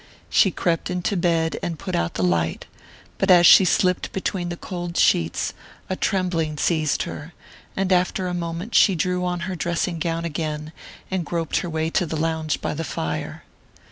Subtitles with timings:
[0.31, 2.65] She crept into bed and put out the light;
[3.19, 5.53] but as she slipped between the cold sheets
[5.91, 7.33] a trembling seized her,
[7.77, 10.71] and after a moment she drew on her dressing gown again
[11.11, 13.43] and groped her way to the lounge by the fire.